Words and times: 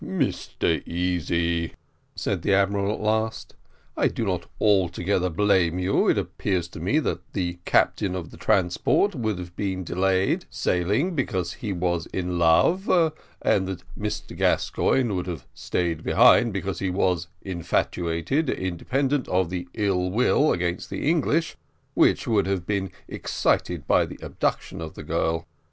"Mr 0.03 0.81
Easy," 0.87 1.73
said 2.15 2.41
the 2.41 2.51
admiral 2.55 2.91
at 2.91 2.99
last, 3.01 3.55
"I 3.95 4.07
do 4.07 4.25
not 4.25 4.47
altogether 4.59 5.29
blame 5.29 5.77
you; 5.77 6.09
it 6.09 6.17
appears 6.17 6.67
that 6.69 7.19
the 7.33 7.59
captain 7.65 8.15
of 8.15 8.31
the 8.31 8.37
transport 8.37 9.13
would 9.13 9.37
have 9.37 9.55
delayed 9.55 10.45
sailing 10.49 11.13
because 11.13 11.53
he 11.53 11.71
was 11.71 12.07
in 12.07 12.39
love 12.39 12.89
and 13.43 13.67
that 13.67 13.83
Mr 13.95 14.35
Gascoigne 14.35 15.13
would 15.13 15.27
have 15.27 15.45
stayed 15.53 16.01
behind 16.03 16.51
because 16.51 16.79
he 16.79 16.89
was 16.89 17.27
infatuated; 17.43 18.49
independent 18.49 19.27
of 19.27 19.51
the 19.51 19.67
ill 19.75 20.09
will 20.09 20.51
against 20.51 20.89
the 20.89 21.07
English 21.07 21.55
which 21.93 22.25
would 22.25 22.47
have 22.47 22.65
been 22.65 22.89
excited 23.07 23.85
by 23.85 24.07
the 24.07 24.17
abduction 24.23 24.81
of 24.81 24.95
the 24.95 25.03
girl. 25.03 25.45